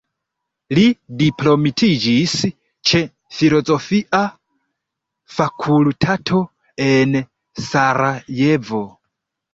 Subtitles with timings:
[0.77, 0.83] Li
[1.17, 2.33] diplomitiĝis
[2.91, 3.01] ĉe
[3.41, 4.23] filozofia
[5.35, 6.41] fakultato
[6.89, 7.17] en
[7.69, 8.85] Sarajevo.